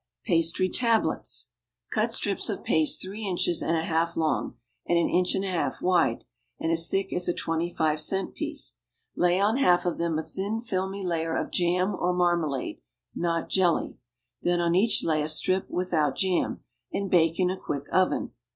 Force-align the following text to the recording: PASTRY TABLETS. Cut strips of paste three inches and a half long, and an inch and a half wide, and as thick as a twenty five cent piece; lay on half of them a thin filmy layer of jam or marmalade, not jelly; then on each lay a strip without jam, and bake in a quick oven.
PASTRY 0.25 0.69
TABLETS. 0.69 1.49
Cut 1.91 2.11
strips 2.11 2.49
of 2.49 2.63
paste 2.63 2.99
three 3.03 3.23
inches 3.23 3.61
and 3.61 3.77
a 3.77 3.83
half 3.83 4.17
long, 4.17 4.55
and 4.87 4.97
an 4.97 5.07
inch 5.09 5.35
and 5.35 5.45
a 5.45 5.51
half 5.51 5.79
wide, 5.79 6.23
and 6.59 6.71
as 6.71 6.89
thick 6.89 7.13
as 7.13 7.27
a 7.27 7.35
twenty 7.35 7.71
five 7.71 7.99
cent 8.01 8.33
piece; 8.33 8.79
lay 9.15 9.39
on 9.39 9.57
half 9.57 9.85
of 9.85 9.99
them 9.99 10.17
a 10.17 10.23
thin 10.23 10.59
filmy 10.59 11.05
layer 11.05 11.35
of 11.37 11.51
jam 11.51 11.93
or 11.93 12.13
marmalade, 12.15 12.81
not 13.13 13.47
jelly; 13.49 13.99
then 14.41 14.59
on 14.59 14.73
each 14.73 15.03
lay 15.03 15.21
a 15.21 15.29
strip 15.29 15.69
without 15.69 16.15
jam, 16.15 16.63
and 16.91 17.11
bake 17.11 17.39
in 17.39 17.51
a 17.51 17.55
quick 17.59 17.83
oven. 17.91 18.31